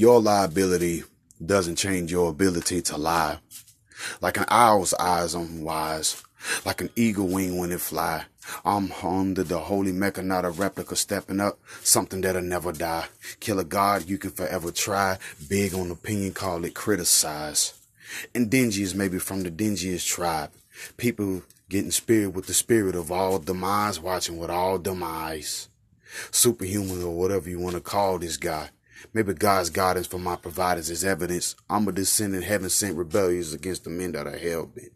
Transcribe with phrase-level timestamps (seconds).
[0.00, 1.04] Your liability
[1.44, 3.36] doesn't change your ability to lie.
[4.22, 6.22] Like an owl's eyes, I'm wise.
[6.64, 8.24] Like an eagle wing when it fly.
[8.64, 11.58] I'm under the holy mecca, not a replica stepping up.
[11.82, 13.08] Something that'll never die.
[13.40, 15.18] Kill a god you can forever try.
[15.50, 17.74] Big on opinion, call it criticize.
[18.34, 20.50] And dingy is maybe from the dingiest tribe.
[20.96, 25.68] People getting spirit with the spirit of all demise, watching with all demise.
[26.30, 28.70] Superhuman or whatever you want to call this guy.
[29.12, 31.56] Maybe God's guidance for my providers is evidence.
[31.68, 34.92] I'm a descendant, heaven sent rebellious against the men that are hell bent.